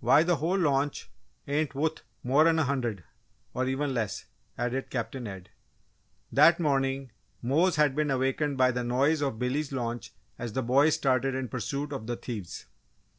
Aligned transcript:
"Why, 0.00 0.22
the 0.22 0.36
whole 0.36 0.58
launch 0.58 1.10
ain't 1.48 1.74
wuth 1.74 2.02
more'n 2.22 2.58
a 2.58 2.64
hundred, 2.64 3.02
or 3.54 3.64
even 3.64 3.94
less!" 3.94 4.26
added 4.58 4.90
Captain 4.90 5.26
Ed. 5.26 5.48
That 6.30 6.60
morning, 6.60 7.12
Mose 7.40 7.76
had 7.76 7.96
been 7.96 8.10
awakened 8.10 8.58
by 8.58 8.72
the 8.72 8.84
noise 8.84 9.22
of 9.22 9.38
Billy's 9.38 9.72
launch 9.72 10.12
as 10.38 10.52
the 10.52 10.62
boys 10.62 10.96
started 10.96 11.34
in 11.34 11.48
pursuit 11.48 11.94
of 11.94 12.06
the 12.06 12.16
thieves. 12.16 12.66